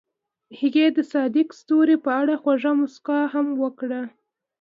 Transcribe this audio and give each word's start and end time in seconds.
هغې 0.59 0.87
د 0.97 0.99
صادق 1.13 1.47
ستوري 1.59 1.97
په 2.05 2.11
اړه 2.19 2.33
خوږه 2.41 2.71
موسکا 2.79 3.19
هم 3.33 3.47
وکړه. 3.63 4.01